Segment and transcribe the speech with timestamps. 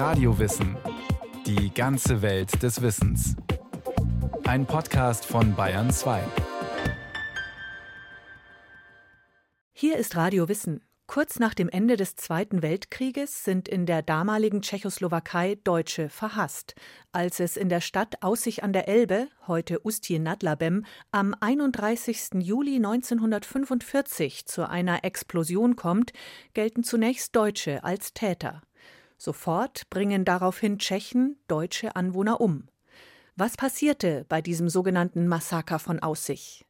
[0.00, 0.78] Radiowissen.
[1.44, 3.36] Die ganze Welt des Wissens.
[4.44, 6.22] Ein Podcast von Bayern 2.
[9.74, 10.80] Hier ist Radio Wissen.
[11.06, 16.74] Kurz nach dem Ende des Zweiten Weltkrieges sind in der damaligen Tschechoslowakei Deutsche verhasst,
[17.12, 22.36] als es in der Stadt Aussich an der Elbe, heute Ustje nad Labem, am 31.
[22.38, 26.14] Juli 1945 zu einer Explosion kommt,
[26.54, 28.62] gelten zunächst Deutsche als Täter.
[29.22, 32.68] Sofort bringen daraufhin Tschechen deutsche Anwohner um.
[33.36, 36.64] Was passierte bei diesem sogenannten Massaker von Aussich?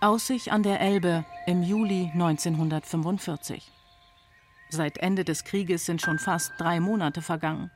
[0.00, 3.70] Aussich an der Elbe im Juli 1945.
[4.70, 7.70] Seit Ende des Krieges sind schon fast drei Monate vergangen.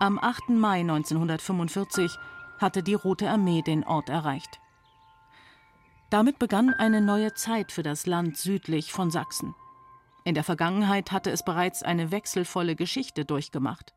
[0.00, 0.50] Am 8.
[0.50, 2.14] Mai 1945
[2.58, 4.60] hatte die Rote Armee den Ort erreicht.
[6.14, 9.52] Damit begann eine neue Zeit für das Land südlich von Sachsen.
[10.22, 13.94] In der Vergangenheit hatte es bereits eine wechselvolle Geschichte durchgemacht.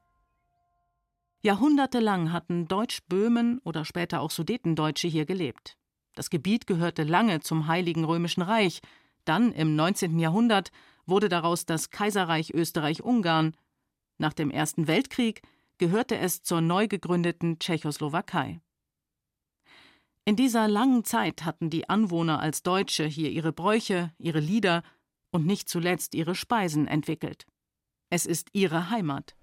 [1.43, 5.77] Jahrhundertelang hatten Deutsch-Böhmen oder später auch Sudetendeutsche hier gelebt.
[6.15, 8.81] Das Gebiet gehörte lange zum Heiligen Römischen Reich.
[9.23, 10.17] Dann, im 19.
[10.17, 10.71] Jahrhundert,
[11.05, 13.55] wurde daraus das Kaiserreich Österreich-Ungarn.
[14.17, 15.43] Nach dem Ersten Weltkrieg
[15.77, 18.59] gehörte es zur neu gegründeten Tschechoslowakei.
[20.27, 24.83] In dieser langen Zeit hatten die Anwohner als Deutsche hier ihre Bräuche, ihre Lieder
[25.31, 27.45] und nicht zuletzt ihre Speisen entwickelt.
[28.09, 29.37] Es ist ihre Heimat.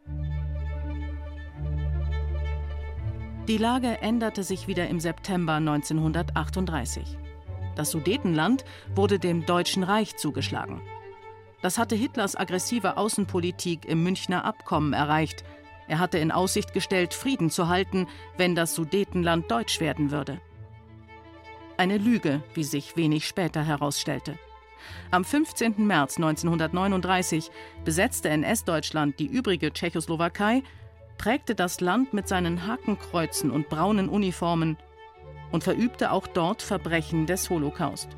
[3.48, 7.16] Die Lage änderte sich wieder im September 1938.
[7.76, 10.82] Das Sudetenland wurde dem Deutschen Reich zugeschlagen.
[11.62, 15.44] Das hatte Hitlers aggressive Außenpolitik im Münchner Abkommen erreicht.
[15.88, 20.42] Er hatte in Aussicht gestellt, Frieden zu halten, wenn das Sudetenland deutsch werden würde.
[21.76, 24.38] Eine Lüge, wie sich wenig später herausstellte.
[25.10, 25.86] Am 15.
[25.86, 27.50] März 1939
[27.84, 30.62] besetzte NS-Deutschland die übrige Tschechoslowakei
[31.18, 34.76] prägte das Land mit seinen Hakenkreuzen und braunen Uniformen
[35.50, 38.08] und verübte auch dort Verbrechen des Holocaust.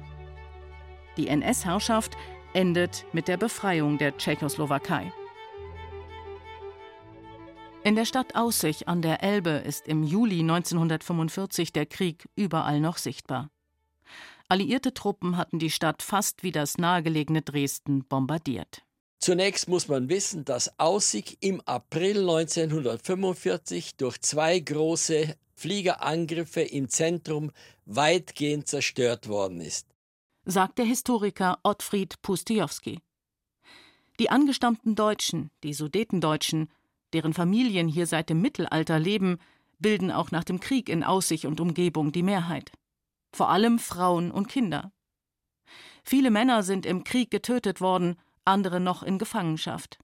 [1.16, 2.16] Die NS-Herrschaft
[2.53, 5.12] endet mit der Befreiung der Tschechoslowakei.
[7.86, 12.97] In der Stadt Aussich an der Elbe ist im Juli 1945 der Krieg überall noch
[12.98, 13.48] sichtbar.
[14.48, 18.82] Alliierte Truppen hatten die Stadt fast wie das nahegelegene Dresden bombardiert.
[19.20, 27.53] Zunächst muss man wissen, dass Aussig im April 1945 durch zwei große Fliegerangriffe im Zentrum
[27.84, 29.86] weitgehend zerstört worden ist,
[30.44, 32.98] sagt der Historiker Ottfried Pustijowski.
[34.18, 36.68] Die angestammten Deutschen, die Sudetendeutschen,
[37.16, 39.38] deren Familien hier seit dem Mittelalter leben,
[39.78, 42.72] bilden auch nach dem Krieg in Aussig und Umgebung die Mehrheit.
[43.34, 44.93] Vor allem Frauen und Kinder.
[46.04, 49.99] Viele Männer sind im Krieg getötet worden andere noch in Gefangenschaft.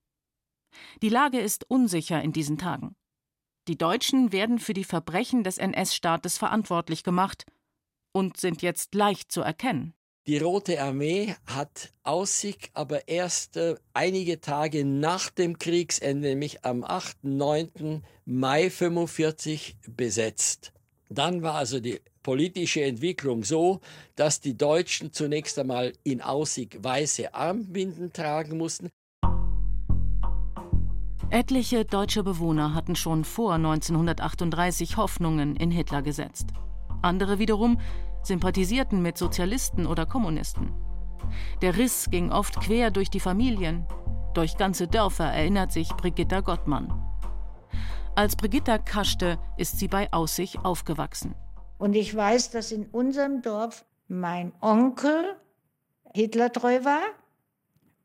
[1.03, 2.97] Die Lage ist unsicher in diesen Tagen.
[3.69, 7.44] Die Deutschen werden für die Verbrechen des NS-Staates verantwortlich gemacht
[8.12, 9.93] und sind jetzt leicht zu erkennen.
[10.28, 16.84] Die Rote Armee hat Aussicht aber erst äh, einige Tage nach dem Kriegsende, nämlich am
[16.84, 17.25] 8.
[17.25, 18.05] 9.
[18.25, 20.72] Mai 45 besetzt.
[21.09, 23.81] Dann war also die politische Entwicklung so,
[24.15, 28.91] dass die Deutschen zunächst einmal in Aussig weiße Armbinden tragen mussten.
[31.31, 36.50] Etliche deutsche Bewohner hatten schon vor 1938 Hoffnungen in Hitler gesetzt.
[37.03, 37.81] Andere wiederum
[38.27, 40.72] sympathisierten mit Sozialisten oder Kommunisten.
[41.60, 43.87] Der Riss ging oft quer durch die Familien.
[44.34, 46.93] Durch ganze Dörfer erinnert sich Brigitta Gottmann.
[48.15, 51.34] Als Brigitta kaschte, ist sie bei Aussig aufgewachsen.
[51.78, 55.37] Und ich weiß, dass in unserem Dorf mein Onkel
[56.15, 57.03] Hitlertreu war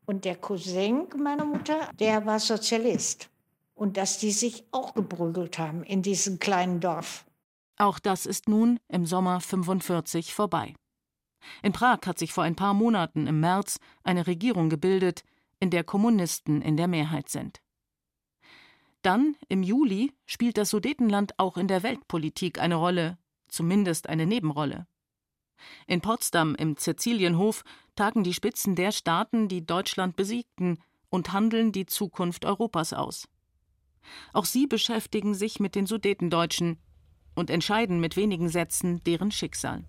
[0.06, 3.28] und der Cousin meiner Mutter, der war Sozialist.
[3.74, 7.24] Und dass die sich auch geprügelt haben in diesem kleinen Dorf.
[7.78, 10.74] Auch das ist nun im Sommer 45 vorbei.
[11.62, 15.22] In Prag hat sich vor ein paar Monaten im März eine Regierung gebildet,
[15.60, 17.60] in der Kommunisten in der Mehrheit sind.
[19.02, 23.16] Dann, im Juli, spielt das Sudetenland auch in der Weltpolitik eine Rolle,
[23.46, 24.88] zumindest eine Nebenrolle.
[25.86, 27.62] In Potsdam im Cäcilienhof
[27.94, 30.78] tagen die Spitzen der Staaten, die Deutschland besiegten,
[31.10, 33.28] und handeln die Zukunft Europas aus.
[34.32, 36.78] Auch sie beschäftigen sich mit den Sudetendeutschen
[37.38, 39.84] und entscheiden mit wenigen Sätzen deren Schicksal.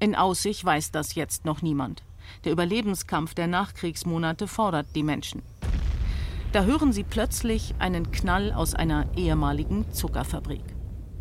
[0.00, 2.02] In Aussich weiß das jetzt noch niemand.
[2.44, 5.42] Der Überlebenskampf der Nachkriegsmonate fordert die Menschen.
[6.52, 10.62] Da hören sie plötzlich einen Knall aus einer ehemaligen Zuckerfabrik.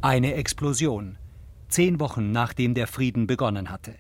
[0.02, 1.18] Eine Explosion,
[1.68, 3.96] zehn Wochen nachdem der Frieden begonnen hatte.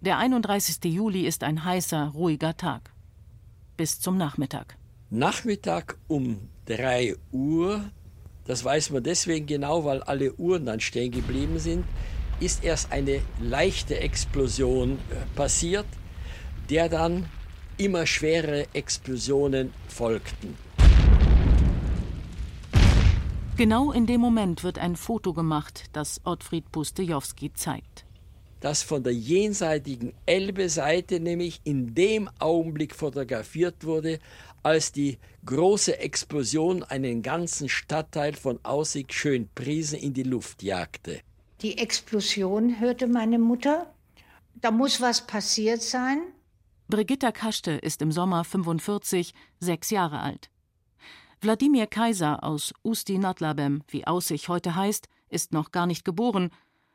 [0.00, 0.84] Der 31.
[0.84, 2.92] Juli ist ein heißer, ruhiger Tag.
[3.76, 4.76] Bis zum Nachmittag.
[5.10, 7.90] Nachmittag um 3 Uhr,
[8.48, 11.84] das weiß man deswegen genau, weil alle Uhren dann stehen geblieben sind,
[12.40, 15.84] ist erst eine leichte Explosion äh, passiert,
[16.70, 17.26] der dann
[17.76, 20.56] immer schwerere Explosionen folgten.
[23.58, 28.06] Genau in dem Moment wird ein Foto gemacht, das Ottfried Pustejowski zeigt.
[28.60, 34.18] Das von der jenseitigen Elbe-Seite nämlich in dem Augenblick fotografiert wurde,
[34.68, 41.20] als die große Explosion einen ganzen Stadtteil von Aussig Schönpriesen in die Luft jagte.
[41.62, 43.94] Die Explosion hörte meine Mutter.
[44.56, 46.20] Da muss was passiert sein.
[46.88, 50.50] Brigitta Kaschte ist im Sommer 45, sechs Jahre alt.
[51.40, 56.50] Wladimir Kaiser aus Usti Nadlabem, wie Aussich heute heißt, ist noch gar nicht geboren,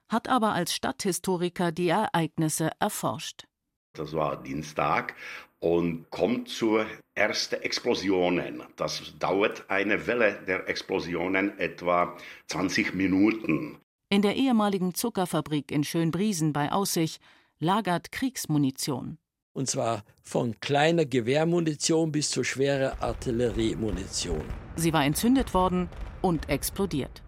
[0.10, 3.48] hat aber als Stadthistoriker die Ereignisse erforscht.
[3.94, 5.16] Das war Dienstag
[5.60, 6.86] und kommt zur
[7.16, 8.63] ersten Explosionen.
[8.75, 12.18] Das dauert eine Welle der Explosionen etwa
[12.48, 13.78] 20 Minuten.
[14.10, 17.19] In der ehemaligen Zuckerfabrik in Schönbriesen bei Aussich
[17.60, 19.18] lagert Kriegsmunition
[19.54, 24.42] und zwar von kleiner Gewehrmunition bis zu schwerer Artilleriemunition.
[24.75, 25.89] Sie war entzündet worden
[26.22, 27.22] und explodiert.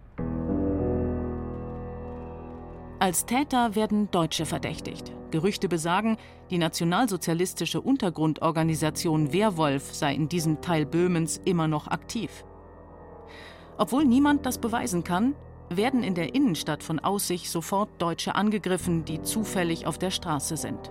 [2.98, 5.12] Als Täter werden Deutsche verdächtigt.
[5.30, 6.16] Gerüchte besagen,
[6.48, 12.44] die nationalsozialistische Untergrundorganisation Wehrwolf sei in diesem Teil Böhmens immer noch aktiv.
[13.76, 15.34] Obwohl niemand das beweisen kann,
[15.68, 20.90] werden in der Innenstadt von Aussich sofort Deutsche angegriffen, die zufällig auf der Straße sind.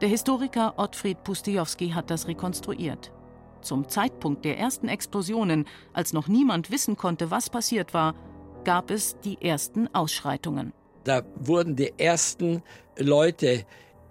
[0.00, 3.12] Der Historiker Ottfried Pustejowski hat das rekonstruiert.
[3.60, 8.14] Zum Zeitpunkt der ersten Explosionen, als noch niemand wissen konnte, was passiert war,
[8.64, 10.72] gab es die ersten Ausschreitungen.
[11.04, 12.62] Da wurden die ersten
[12.96, 13.64] Leute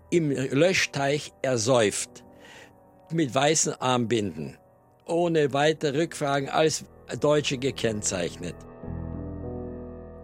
[0.09, 2.24] im Löschteich ersäuft
[3.12, 4.57] mit weißen Armbinden,
[5.06, 6.86] ohne weitere Rückfragen als
[7.19, 8.56] Deutsche gekennzeichnet.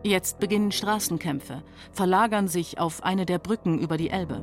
[0.03, 4.41] Jetzt beginnen Straßenkämpfe, verlagern sich auf eine der Brücken über die Elbe.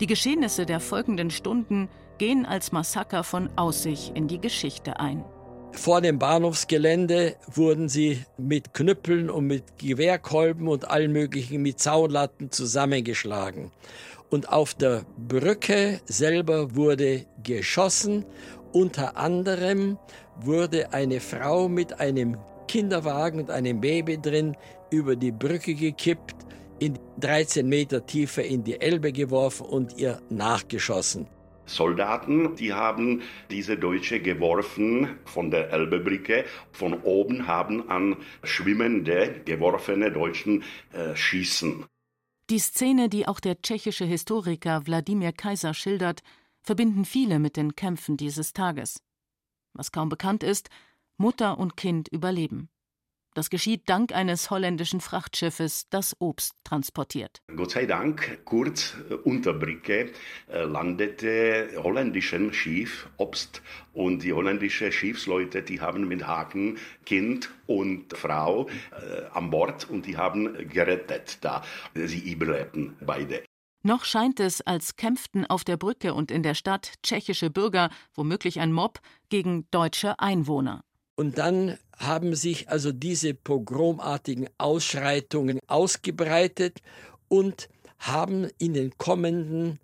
[0.00, 1.88] Die Geschehnisse der folgenden Stunden
[2.18, 5.24] gehen als Massaker von Aussich in die Geschichte ein.
[5.76, 12.50] Vor dem Bahnhofsgelände wurden sie mit Knüppeln und mit Gewehrkolben und allen möglichen mit Zaunlatten
[12.50, 13.70] zusammengeschlagen.
[14.30, 18.24] Und auf der Brücke selber wurde geschossen.
[18.72, 19.98] Unter anderem
[20.40, 24.56] wurde eine Frau mit einem Kinderwagen und einem Baby drin
[24.90, 26.34] über die Brücke gekippt
[26.78, 31.26] in 13 Meter Tiefe in die Elbe geworfen und ihr nachgeschossen.
[31.66, 36.44] Soldaten, die haben diese Deutsche geworfen von der Elbebrücke.
[36.72, 40.62] Von oben haben an schwimmende, geworfene Deutschen
[40.92, 41.84] äh, schießen.
[42.50, 46.22] Die Szene, die auch der tschechische Historiker Wladimir Kaiser schildert,
[46.62, 49.02] verbinden viele mit den Kämpfen dieses Tages.
[49.72, 50.68] Was kaum bekannt ist,
[51.16, 52.68] Mutter und Kind überleben.
[53.34, 57.42] Das geschieht dank eines holländischen Frachtschiffes, das Obst transportiert.
[57.56, 60.12] Gott sei Dank, kurz äh, unter Brücke
[60.48, 63.60] äh, landete holländischen Schiff Obst
[63.92, 70.06] und die holländischen Schiffsleute, die haben mit Haken Kind und Frau äh, an Bord und
[70.06, 71.64] die haben gerettet da.
[71.94, 73.42] Sie überlebten beide.
[73.82, 78.60] Noch scheint es, als kämpften auf der Brücke und in der Stadt tschechische Bürger, womöglich
[78.60, 80.84] ein Mob, gegen deutsche Einwohner.
[81.16, 86.80] Und dann haben sich also diese pogromartigen Ausschreitungen ausgebreitet
[87.28, 87.68] und
[87.98, 89.78] haben in den kommenden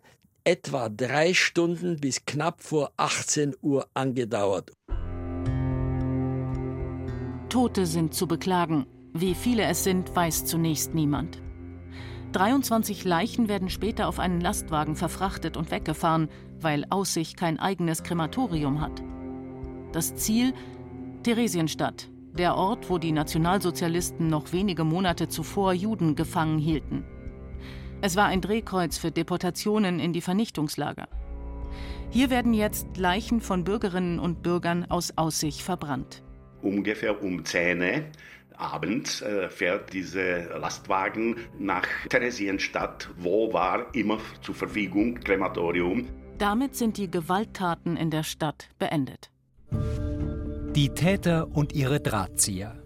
[0.44, 4.72] etwa drei Stunden bis knapp vor 18 Uhr angedauert.
[7.48, 8.86] Tote sind zu beklagen.
[9.12, 11.42] Wie viele es sind, weiß zunächst niemand.
[12.32, 16.28] 23 Leichen werden später auf einen Lastwagen verfrachtet und weggefahren,
[16.60, 19.02] weil Aussicht kein eigenes Krematorium hat.
[19.92, 20.54] Das Ziel
[21.22, 27.04] Theresienstadt, der Ort, wo die Nationalsozialisten noch wenige Monate zuvor Juden gefangen hielten.
[28.00, 31.08] Es war ein Drehkreuz für Deportationen in die Vernichtungslager.
[32.08, 36.22] Hier werden jetzt Leichen von Bürgerinnen und Bürgern aus Aussicht verbrannt.
[36.62, 38.04] Ungefähr um 10
[38.56, 46.08] abends äh, fährt dieser Lastwagen nach Theresienstadt, wo war immer zur Verfügung Krematorium.
[46.38, 49.30] Damit sind die Gewalttaten in der Stadt beendet.
[50.76, 52.80] Die Täter und ihre Drahtzieher.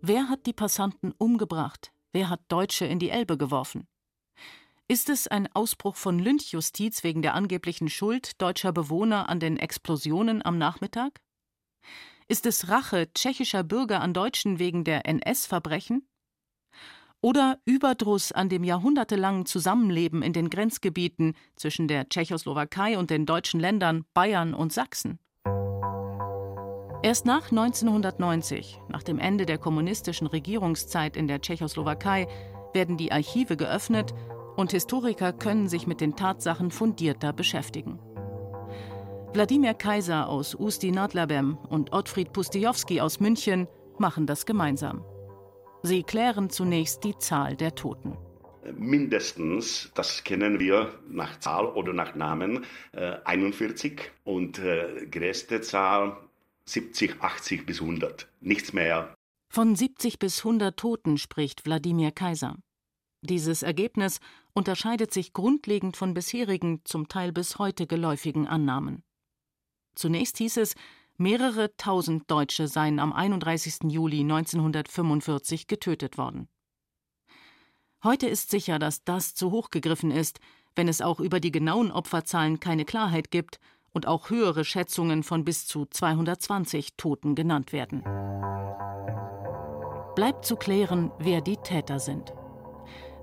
[0.00, 1.92] Wer hat die Passanten umgebracht?
[2.12, 3.86] Wer hat Deutsche in die Elbe geworfen?
[4.88, 10.42] Ist es ein Ausbruch von Lynchjustiz wegen der angeblichen Schuld deutscher Bewohner an den Explosionen
[10.42, 11.20] am Nachmittag?
[12.26, 16.08] Ist es Rache tschechischer Bürger an Deutschen wegen der NS-Verbrechen?
[17.20, 23.58] oder Überdruss an dem jahrhundertelangen Zusammenleben in den Grenzgebieten zwischen der Tschechoslowakei und den deutschen
[23.58, 25.18] Ländern Bayern und Sachsen.
[27.06, 32.26] Erst nach 1990, nach dem Ende der kommunistischen Regierungszeit in der Tschechoslowakei,
[32.72, 34.12] werden die Archive geöffnet
[34.56, 38.00] und Historiker können sich mit den Tatsachen fundierter beschäftigen.
[39.32, 45.04] Wladimir Kaiser aus Usti Nadlabem und Ottfried Pustijowski aus München machen das gemeinsam.
[45.84, 48.16] Sie klären zunächst die Zahl der Toten.
[48.74, 52.64] Mindestens, das kennen wir nach Zahl oder nach Namen,
[53.24, 56.16] 41 äh, und äh, größte Zahl
[56.68, 58.28] 70, 80 bis 100.
[58.40, 59.14] Nichts mehr.
[59.48, 62.56] Von 70 bis 100 Toten spricht Wladimir Kaiser.
[63.22, 64.18] Dieses Ergebnis
[64.52, 69.02] unterscheidet sich grundlegend von bisherigen, zum Teil bis heute geläufigen Annahmen.
[69.94, 70.74] Zunächst hieß es,
[71.16, 73.84] mehrere tausend Deutsche seien am 31.
[73.84, 76.48] Juli 1945 getötet worden.
[78.04, 80.40] Heute ist sicher, dass das zu hoch gegriffen ist,
[80.74, 83.58] wenn es auch über die genauen Opferzahlen keine Klarheit gibt
[83.96, 88.02] und auch höhere Schätzungen von bis zu 220 Toten genannt werden.
[90.14, 92.34] Bleibt zu klären, wer die Täter sind.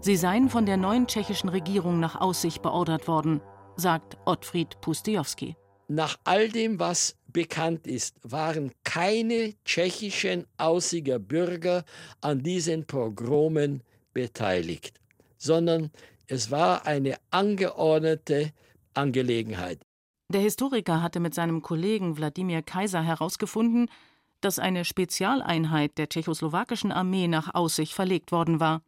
[0.02, 3.40] Sie seien von der neuen tschechischen Regierung nach Aussicht beordert worden,
[3.76, 5.56] sagt Ottfried Pustejowski.
[5.90, 11.86] Nach all dem, was bekannt ist, waren keine tschechischen Aussiger Bürger
[12.22, 15.00] an diesen Pogromen beteiligt,
[15.38, 15.92] sondern
[16.26, 18.54] es war eine angeordnete
[18.96, 19.80] Angelegenheit.
[20.34, 23.88] Der Historiker hatte mit seinem Kollegen Wladimir Kaiser herausgefunden,
[24.42, 28.82] dass eine Spezialeinheit der tschechoslowakischen Armee nach Aussicht verlegt worden war.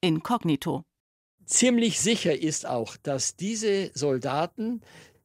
[0.00, 0.84] Inkognito.
[1.44, 4.80] Ziemlich sicher ist auch, dass diese Soldaten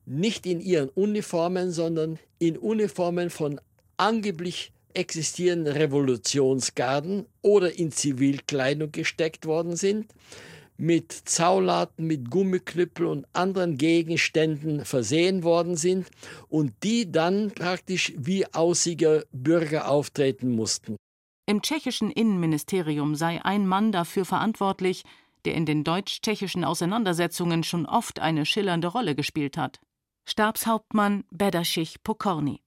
[0.05, 3.61] nicht in ihren Uniformen, sondern in Uniformen von
[3.95, 10.13] angeblich existierenden Revolutionsgarden oder in Zivilkleidung gesteckt worden sind,
[10.77, 16.07] mit Zaulaten, mit Gummiknüppel und anderen Gegenständen versehen worden sind
[16.49, 20.97] und die dann praktisch wie aussiger Bürger auftreten mussten.
[21.47, 25.03] Im tschechischen Innenministerium sei ein Mann dafür verantwortlich,
[25.45, 29.79] der in den deutsch-tschechischen Auseinandersetzungen schon oft eine schillernde Rolle gespielt hat.
[30.27, 32.64] Stabshauptmann Bedaschich Pokorny.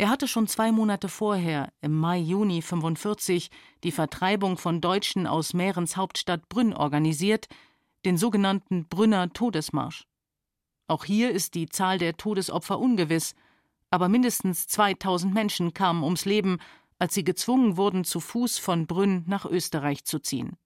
[0.00, 3.50] Er hatte schon zwei Monate vorher, im Mai-Juni 45,
[3.84, 7.48] die Vertreibung von Deutschen aus Mährens Hauptstadt Brünn organisiert,
[8.06, 10.06] den sogenannten Brünner Todesmarsch.
[10.86, 13.34] Auch hier ist die Zahl der Todesopfer ungewiss,
[13.90, 16.60] aber mindestens 2000 Menschen kamen ums Leben,
[16.98, 20.56] als sie gezwungen wurden, zu Fuß von Brünn nach Österreich zu ziehen.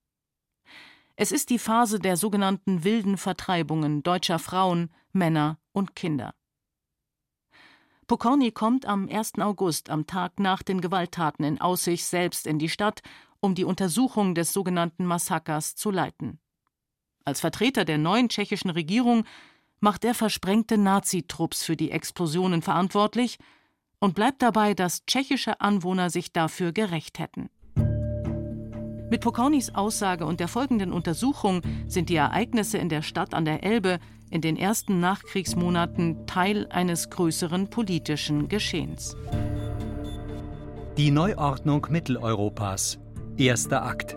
[1.17, 6.35] Es ist die Phase der sogenannten wilden Vertreibungen deutscher Frauen, Männer und Kinder.
[8.07, 9.39] Pokorny kommt am 1.
[9.39, 13.01] August, am Tag nach den Gewalttaten in Aussich, selbst in die Stadt,
[13.41, 16.39] um die Untersuchung des sogenannten Massakers zu leiten.
[17.25, 19.25] Als Vertreter der neuen tschechischen Regierung
[19.81, 23.39] macht er versprengte Nazitrupps für die Explosionen verantwortlich
[23.99, 27.49] und bleibt dabei, dass tschechische Anwohner sich dafür gerecht hätten.
[29.15, 33.63] Mit Pokornys Aussage und der folgenden Untersuchung sind die Ereignisse in der Stadt an der
[33.63, 39.15] Elbe in den ersten Nachkriegsmonaten Teil eines größeren politischen Geschehens.
[40.97, 42.99] Die Neuordnung Mitteleuropas.
[43.37, 44.17] Erster Akt.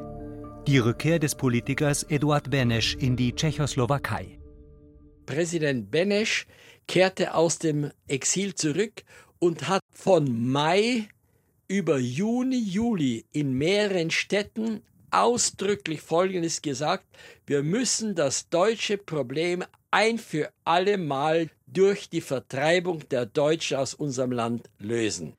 [0.66, 4.39] Die Rückkehr des Politikers Eduard Beneš in die Tschechoslowakei.
[5.27, 6.48] Präsident Beneš
[6.88, 9.04] kehrte aus dem Exil zurück
[9.38, 11.08] und hat von Mai
[11.68, 17.05] über Juni, Juli in mehreren Städten ausdrücklich Folgendes gesagt,
[17.45, 23.93] wir müssen das deutsche Problem ein für alle Mal durch die Vertreibung der Deutschen aus
[23.93, 25.33] unserem Land lösen.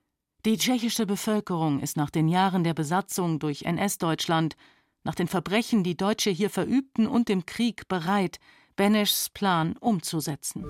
[0.45, 4.57] Die tschechische Bevölkerung ist nach den Jahren der Besatzung durch NS-Deutschland,
[5.05, 8.39] nach den Verbrechen, die Deutsche hier verübten und dem Krieg bereit,
[8.77, 10.65] Beneschs Plan umzusetzen.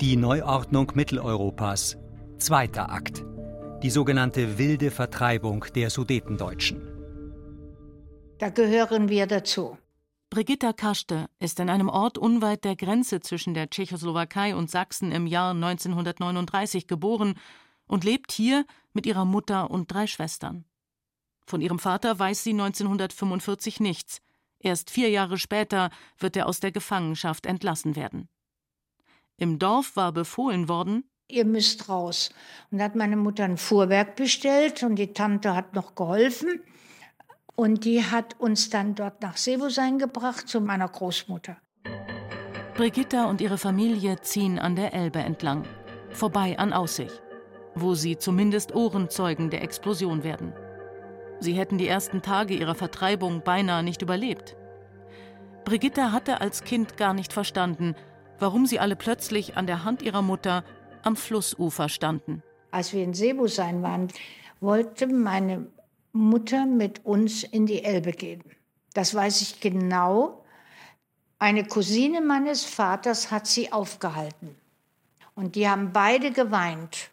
[0.00, 1.96] Die Neuordnung Mitteleuropas.
[2.38, 3.24] Zweiter Akt.
[3.82, 6.91] Die sogenannte wilde Vertreibung der Sudetendeutschen.
[8.42, 9.78] Da gehören wir dazu.
[10.28, 15.28] Brigitta Kaschte ist in einem Ort unweit der Grenze zwischen der Tschechoslowakei und Sachsen im
[15.28, 17.34] Jahr 1939 geboren
[17.86, 20.64] und lebt hier mit ihrer Mutter und drei Schwestern.
[21.46, 24.20] Von ihrem Vater weiß sie 1945 nichts.
[24.58, 28.28] Erst vier Jahre später wird er aus der Gefangenschaft entlassen werden.
[29.36, 32.30] Im Dorf war befohlen worden, ihr müsst raus.
[32.72, 36.60] Und da hat meine Mutter ein Fuhrwerk bestellt und die Tante hat noch geholfen.
[37.54, 41.56] Und die hat uns dann dort nach Sevosein gebracht zu meiner Großmutter.
[42.74, 45.64] Brigitta und ihre Familie ziehen an der Elbe entlang,
[46.10, 47.22] vorbei an Aussicht,
[47.74, 50.54] wo sie zumindest Ohrenzeugen der Explosion werden.
[51.38, 54.56] Sie hätten die ersten Tage ihrer Vertreibung beinahe nicht überlebt.
[55.64, 57.94] Brigitta hatte als Kind gar nicht verstanden,
[58.38, 60.64] warum sie alle plötzlich an der Hand ihrer Mutter
[61.02, 62.42] am Flussufer standen.
[62.70, 64.08] Als wir in Sebusein waren,
[64.60, 65.66] wollte meine
[66.12, 68.42] Mutter mit uns in die Elbe gehen.
[68.94, 70.44] Das weiß ich genau.
[71.38, 74.54] Eine Cousine meines Vaters hat sie aufgehalten.
[75.34, 77.10] Und die haben beide geweint.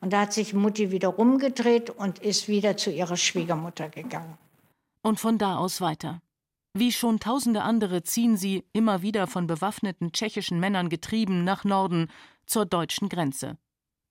[0.00, 4.36] Und da hat sich Mutti wieder rumgedreht und ist wieder zu ihrer Schwiegermutter gegangen.
[5.02, 6.20] Und von da aus weiter.
[6.74, 12.08] Wie schon tausende andere ziehen sie, immer wieder von bewaffneten tschechischen Männern getrieben, nach Norden,
[12.46, 13.58] zur deutschen Grenze.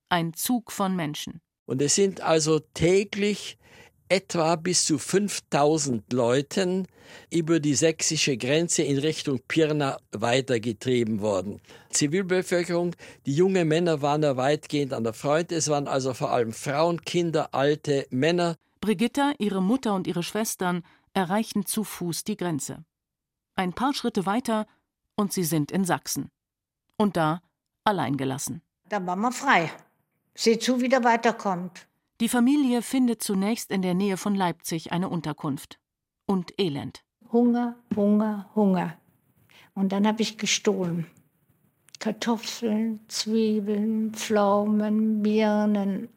[0.10, 1.41] Ein Zug von Menschen.
[1.65, 3.58] Und es sind also täglich
[4.12, 6.86] etwa bis zu 5000 Leuten
[7.30, 11.62] über die sächsische Grenze in Richtung Pirna weitergetrieben worden.
[11.91, 12.94] Zivilbevölkerung,
[13.25, 17.01] die jungen Männer waren ja weitgehend an der Front, es waren also vor allem Frauen,
[17.01, 18.58] Kinder, alte Männer.
[18.82, 22.84] Brigitta, ihre Mutter und ihre Schwestern erreichen zu Fuß die Grenze.
[23.56, 24.68] Ein paar Schritte weiter
[25.15, 26.32] und sie sind in Sachsen.
[26.98, 27.41] Und da
[27.86, 28.62] allein gelassen.
[28.89, 29.72] Da waren wir frei.
[30.36, 31.88] Seht zu, wie der weiterkommt.
[32.21, 35.79] Die Familie findet zunächst in der Nähe von Leipzig eine Unterkunft.
[36.27, 37.03] Und Elend.
[37.31, 38.95] Hunger, Hunger, Hunger.
[39.73, 41.07] Und dann habe ich gestohlen.
[41.97, 46.09] Kartoffeln, Zwiebeln, Pflaumen, Birnen,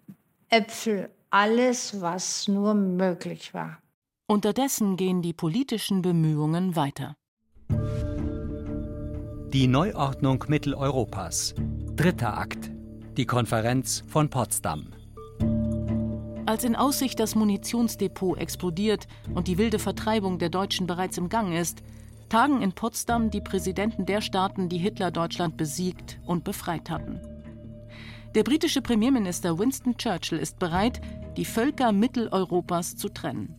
[0.51, 3.79] Äpfel, alles, was nur möglich war.
[4.27, 7.17] Unterdessen gehen die politischen Bemühungen weiter.
[9.55, 11.55] Die Neuordnung Mitteleuropas.
[11.97, 12.71] Dritter Akt.
[13.17, 14.89] Die Konferenz von Potsdam.
[16.47, 21.55] Als in Aussicht das Munitionsdepot explodiert und die wilde Vertreibung der Deutschen bereits im Gang
[21.55, 21.83] ist,
[22.29, 27.21] tagen in Potsdam die Präsidenten der Staaten, die Hitler Deutschland besiegt und befreit hatten.
[28.35, 31.01] Der britische Premierminister Winston Churchill ist bereit,
[31.37, 33.57] die Völker Mitteleuropas zu trennen.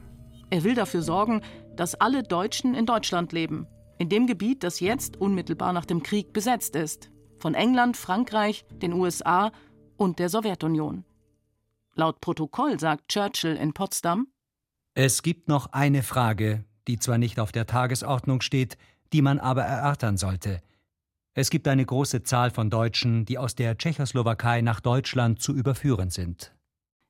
[0.52, 1.42] Er will dafür sorgen,
[1.76, 6.34] dass alle Deutschen in Deutschland leben, in dem Gebiet, das jetzt unmittelbar nach dem Krieg
[6.34, 9.52] besetzt ist, von England, Frankreich, den USA
[9.98, 11.04] und der Sowjetunion.
[11.98, 14.28] Laut Protokoll sagt Churchill in Potsdam
[14.96, 18.78] Es gibt noch eine Frage, die zwar nicht auf der Tagesordnung steht,
[19.14, 20.62] die man aber erörtern sollte.
[21.34, 26.10] Es gibt eine große Zahl von Deutschen, die aus der Tschechoslowakei nach Deutschland zu überführen
[26.10, 26.54] sind.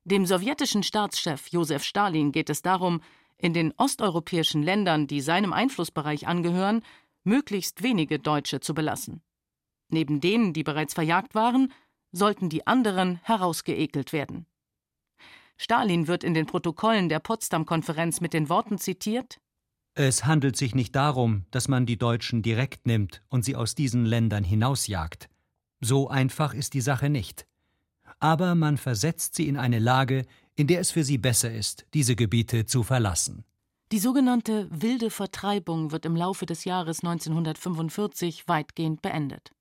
[0.04, 3.00] Dem sowjetischen Staatschef Josef Stalin geht es darum,
[3.38, 6.82] in den osteuropäischen Ländern, die seinem Einflussbereich angehören,
[7.24, 9.20] möglichst wenige Deutsche zu belassen.
[9.88, 11.72] Neben denen, die bereits verjagt waren,
[12.12, 14.46] sollten die anderen herausgeekelt werden.
[15.56, 19.38] Stalin wird in den Protokollen der Potsdam-Konferenz mit den Worten zitiert:
[19.94, 24.04] Es handelt sich nicht darum, dass man die Deutschen direkt nimmt und sie aus diesen
[24.04, 25.28] Ländern hinausjagt.
[25.80, 27.46] So einfach ist die Sache nicht.
[28.18, 32.16] Aber man versetzt sie in eine Lage, in der es für sie besser ist, diese
[32.16, 33.44] Gebiete zu verlassen.
[33.92, 39.52] Die sogenannte wilde Vertreibung wird im Laufe des Jahres 1945 weitgehend beendet.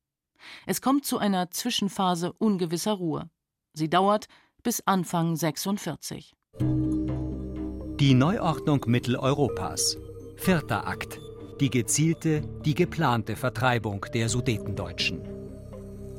[0.65, 3.29] Es kommt zu einer Zwischenphase ungewisser Ruhe.
[3.73, 4.27] Sie dauert
[4.65, 6.33] bis Anfang 46.
[6.59, 9.95] Die Neuordnung Mitteleuropas.
[10.37, 11.21] Vierter Akt.
[11.59, 15.21] Die gezielte, die geplante Vertreibung der Sudetendeutschen.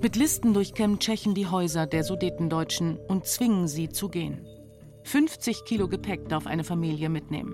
[0.00, 4.46] Mit Listen durchkämmen Tschechen die Häuser der Sudetendeutschen und zwingen sie zu gehen.
[5.02, 7.52] 50 Kilo Gepäck darf eine Familie mitnehmen.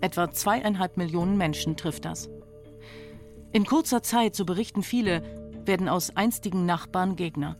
[0.00, 2.30] Etwa zweieinhalb Millionen Menschen trifft das.
[3.50, 5.22] In kurzer Zeit, so berichten viele,
[5.64, 7.56] werden aus einstigen Nachbarn Gegner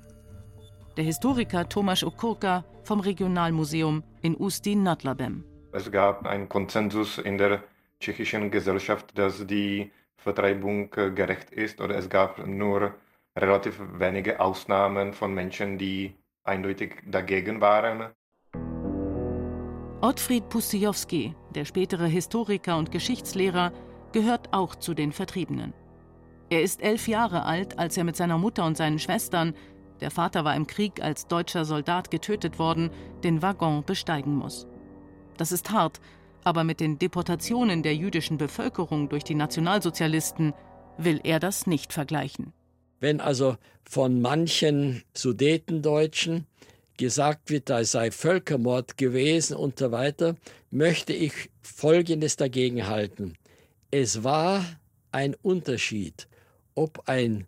[0.97, 5.45] der Historiker Tomasz Okurka vom Regionalmuseum in Ustin nad Labem.
[5.73, 7.63] Es gab einen Konsensus in der
[8.01, 12.95] tschechischen Gesellschaft, dass die Vertreibung äh, gerecht ist, oder es gab nur
[13.37, 18.11] relativ wenige Ausnahmen von Menschen, die eindeutig dagegen waren.
[20.01, 23.73] Ottfried Pussijowski, der spätere Historiker und Geschichtslehrer,
[24.13, 25.75] gehört auch zu den Vertriebenen.
[26.49, 29.55] Er ist elf Jahre alt, als er mit seiner Mutter und seinen Schwestern
[30.01, 32.91] der Vater war im Krieg als deutscher Soldat getötet worden,
[33.25, 34.67] den Waggon besteigen muss.
[35.37, 36.01] Das ist hart,
[36.45, 40.55] aber mit den Deportationen der jüdischen Bevölkerung durch die Nationalsozialisten
[40.99, 42.53] will er das nicht vergleichen.
[43.01, 46.47] Wenn also von manchen Sudetendeutschen
[46.97, 50.37] gesagt wird, da sei Völkermord gewesen und so weiter,
[50.71, 53.35] möchte ich Folgendes dagegen halten.
[53.91, 54.65] Es war
[55.13, 56.29] ein Unterschied,
[56.75, 57.47] ob ein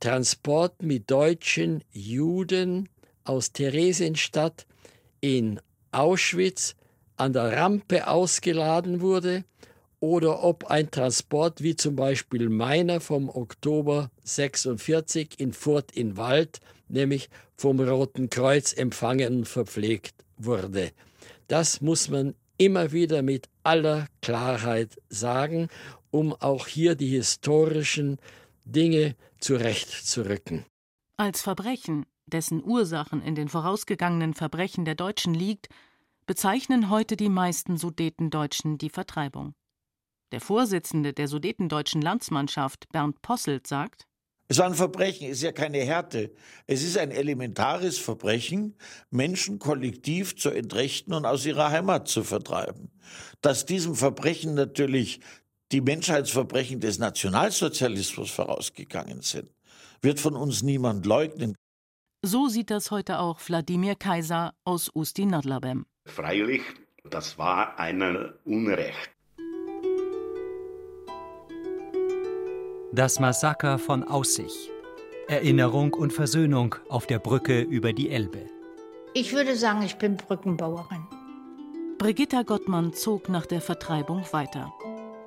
[0.00, 2.88] Transport mit deutschen Juden
[3.24, 4.66] aus Theresienstadt
[5.20, 6.76] in Auschwitz
[7.16, 9.44] an der Rampe ausgeladen wurde
[10.00, 16.60] oder ob ein Transport wie zum Beispiel meiner vom Oktober 46 in Furt in Wald,
[16.88, 20.92] nämlich vom Roten Kreuz empfangen und verpflegt wurde.
[21.48, 25.68] Das muss man immer wieder mit aller Klarheit sagen,
[26.10, 28.18] um auch hier die historischen
[28.70, 30.66] Dinge zurechtzurücken.
[31.16, 35.68] Als Verbrechen, dessen Ursachen in den vorausgegangenen Verbrechen der Deutschen liegt,
[36.26, 39.54] bezeichnen heute die meisten Sudetendeutschen die Vertreibung.
[40.32, 44.06] Der Vorsitzende der Sudetendeutschen Landsmannschaft, Bernd Posselt, sagt:
[44.48, 46.34] Es war ein Verbrechen, es ist ja keine Härte.
[46.66, 48.76] Es ist ein elementares Verbrechen,
[49.08, 52.90] Menschen kollektiv zu entrechten und aus ihrer Heimat zu vertreiben.
[53.40, 55.20] Dass diesem Verbrechen natürlich
[55.72, 59.50] die Menschheitsverbrechen des Nationalsozialismus vorausgegangen sind,
[60.00, 61.54] wird von uns niemand leugnen.
[62.22, 65.86] So sieht das heute auch Wladimir Kaiser aus Usti-Nadlabem.
[66.06, 66.62] Freilich,
[67.08, 68.02] das war ein
[68.44, 69.10] Unrecht.
[72.92, 74.70] Das Massaker von Aussich.
[75.28, 78.46] Erinnerung und Versöhnung auf der Brücke über die Elbe.
[79.12, 81.06] Ich würde sagen, ich bin Brückenbauerin.
[81.98, 84.72] Brigitta Gottmann zog nach der Vertreibung weiter.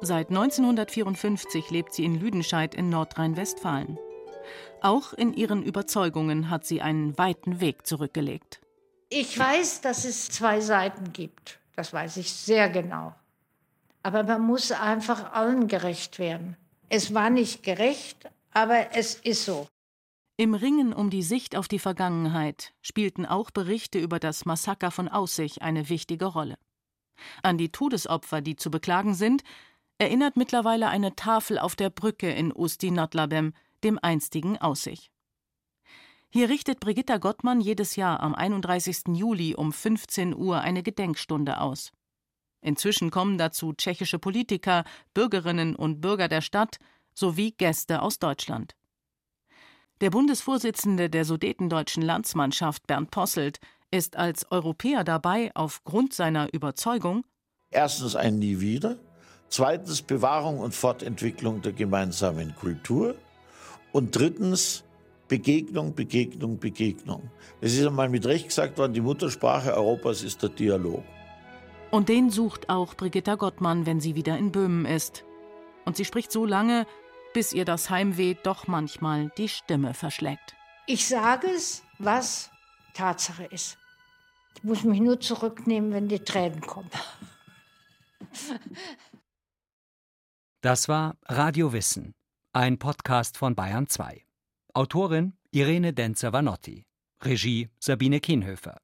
[0.04, 4.00] Seit 1954 lebt sie in Lüdenscheid in Nordrhein-Westfalen.
[4.82, 8.62] Auch in ihren Überzeugungen hat sie einen weiten Weg zurückgelegt.
[9.10, 11.60] Ich weiß, dass es zwei Seiten gibt.
[11.76, 13.14] Das weiß ich sehr genau.
[14.02, 16.58] Aber man muss einfach allen gerecht werden.
[16.90, 19.68] Es war nicht gerecht, aber es ist so.
[20.36, 25.08] Im Ringen um die Sicht auf die Vergangenheit spielten auch Berichte über das Massaker von
[25.08, 26.58] Aussich eine wichtige Rolle.
[27.44, 29.44] An die Todesopfer, die zu beklagen sind,
[30.02, 35.12] erinnert mittlerweile eine Tafel auf der Brücke in Usti-Notlabem, dem einstigen Aussich.
[36.32, 39.10] Hier richtet Brigitta Gottmann jedes Jahr am 31.
[39.10, 41.92] Juli um 15 Uhr eine Gedenkstunde aus.
[42.62, 46.80] Inzwischen kommen dazu tschechische Politiker, Bürgerinnen und Bürger der Stadt
[47.14, 48.76] sowie Gäste aus Deutschland.
[50.00, 53.60] Der Bundesvorsitzende der Sudetendeutschen Landsmannschaft Bernd Posselt
[53.92, 57.24] ist als Europäer dabei aufgrund seiner Überzeugung
[57.70, 58.98] Erstens ein Nie wieder,
[59.52, 63.16] zweitens Bewahrung und Fortentwicklung der gemeinsamen Kultur
[63.92, 64.84] und drittens
[65.28, 67.30] Begegnung, Begegnung, Begegnung.
[67.62, 71.04] Es ist einmal mit Recht gesagt worden, die Muttersprache Europas ist der Dialog.
[71.92, 75.24] Und den sucht auch Brigitta Gottmann, wenn sie wieder in Böhmen ist.
[75.86, 76.88] Und sie spricht so lange,
[77.34, 80.56] bis ihr das Heimweh doch manchmal die Stimme verschlägt.
[80.88, 82.50] Ich sage es, was
[82.94, 83.78] Tatsache ist.
[84.56, 86.90] Ich muss mich nur zurücknehmen, wenn die Tränen kommen.
[90.62, 92.14] Das war Radio Wissen,
[92.54, 94.24] ein Podcast von Bayern 2.
[94.76, 96.86] Autorin Irene Denzer-Vanotti.
[97.24, 98.78] Regie Sabine Kienhöfer.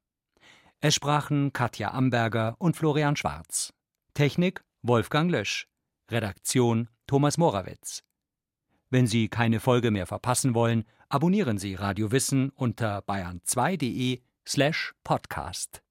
[0.80, 3.72] Es sprachen Katja Amberger und Florian Schwarz.
[4.12, 5.68] Technik Wolfgang Lösch.
[6.10, 8.02] Redaktion Thomas Morawitz.
[8.90, 15.84] Wenn Sie keine Folge mehr verpassen wollen, abonnieren Sie Radio Wissen unter bayern2.de slash podcast.